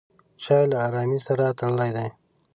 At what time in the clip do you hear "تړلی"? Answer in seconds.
1.59-1.91